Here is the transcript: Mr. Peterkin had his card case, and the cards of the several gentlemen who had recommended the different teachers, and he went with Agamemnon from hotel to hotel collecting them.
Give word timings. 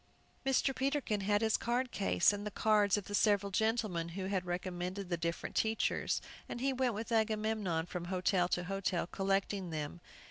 Mr. 0.43 0.75
Peterkin 0.75 1.21
had 1.21 1.41
his 1.41 1.57
card 1.57 1.91
case, 1.91 2.33
and 2.33 2.43
the 2.43 2.49
cards 2.49 2.97
of 2.97 3.05
the 3.05 3.13
several 3.13 3.51
gentlemen 3.51 4.09
who 4.09 4.25
had 4.25 4.47
recommended 4.47 5.09
the 5.09 5.15
different 5.15 5.55
teachers, 5.55 6.23
and 6.49 6.59
he 6.59 6.73
went 6.73 6.95
with 6.95 7.11
Agamemnon 7.11 7.85
from 7.85 8.05
hotel 8.05 8.47
to 8.47 8.63
hotel 8.63 9.05
collecting 9.05 9.69
them. 9.69 10.01